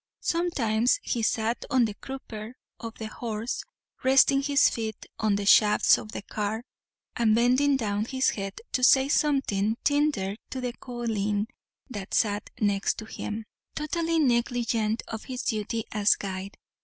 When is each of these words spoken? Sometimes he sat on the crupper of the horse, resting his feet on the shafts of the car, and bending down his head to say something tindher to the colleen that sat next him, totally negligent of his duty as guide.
Sometimes 0.23 0.99
he 1.03 1.21
sat 1.21 1.63
on 1.69 1.85
the 1.85 1.93
crupper 1.93 2.55
of 2.79 2.97
the 2.97 3.05
horse, 3.05 3.63
resting 4.01 4.41
his 4.41 4.67
feet 4.67 5.05
on 5.19 5.35
the 5.35 5.45
shafts 5.45 5.95
of 5.99 6.11
the 6.11 6.23
car, 6.23 6.63
and 7.15 7.35
bending 7.35 7.77
down 7.77 8.05
his 8.05 8.31
head 8.31 8.61
to 8.71 8.83
say 8.83 9.07
something 9.07 9.77
tindher 9.83 10.37
to 10.49 10.59
the 10.59 10.73
colleen 10.73 11.45
that 11.87 12.15
sat 12.15 12.49
next 12.59 12.99
him, 12.99 13.45
totally 13.75 14.17
negligent 14.17 15.03
of 15.07 15.25
his 15.25 15.43
duty 15.43 15.83
as 15.91 16.15
guide. 16.15 16.57